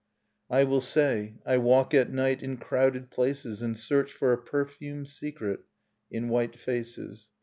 I 0.49 0.63
will 0.63 0.81
say: 0.81 1.35
I 1.45 1.57
walk 1.59 1.93
at 1.93 2.11
night 2.11 2.41
in 2.41 2.57
crowded 2.57 3.11
places 3.11 3.61
And 3.61 3.77
search 3.77 4.11
for 4.11 4.33
a 4.33 4.37
perfumed 4.41 5.09
secret 5.09 5.59
in 6.09 6.27
white 6.27 6.55
faces. 6.55 7.29